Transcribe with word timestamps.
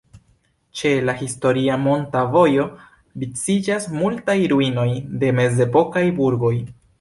Ĉe 0.77 0.93
la 1.09 1.13
historia 1.17 1.75
"monta 1.81 2.23
vojo" 2.37 2.65
viciĝas 3.25 3.85
multaj 3.99 4.37
ruinoj 4.55 4.87
de 5.25 5.31
mezepokaj 5.43 6.05
burgoj. 6.23 6.53